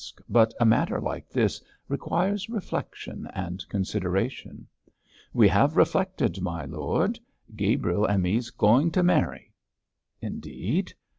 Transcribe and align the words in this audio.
But 0.27 0.55
a 0.59 0.65
matter 0.65 0.99
like 0.99 1.29
this 1.29 1.61
requires 1.87 2.49
reflection 2.49 3.29
and 3.35 3.63
consideration.' 3.69 4.65
'We 5.31 5.47
have 5.49 5.77
reflected, 5.77 6.41
my 6.41 6.65
lord. 6.65 7.19
Gabriel 7.55 8.05
and 8.05 8.23
me's 8.23 8.49
going 8.49 8.89
to 8.93 9.03
marry.' 9.03 9.51
'Indeed! 10.19 10.95